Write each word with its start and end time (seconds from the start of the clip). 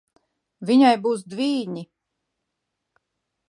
Viņai 0.69 0.93
būs 1.03 1.21
dvīņi. 1.35 1.87